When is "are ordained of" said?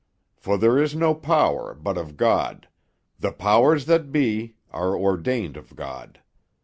4.71-5.75